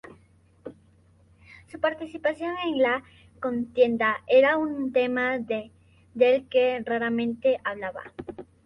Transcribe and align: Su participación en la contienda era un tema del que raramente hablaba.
Su 1.67 1.79
participación 1.79 2.55
en 2.65 2.81
la 2.81 3.03
contienda 3.39 4.23
era 4.25 4.57
un 4.57 4.91
tema 4.91 5.37
del 5.37 6.47
que 6.49 6.81
raramente 6.83 7.59
hablaba. 7.63 8.01